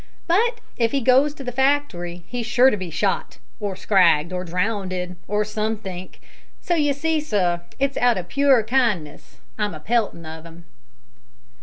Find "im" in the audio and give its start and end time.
10.47-10.65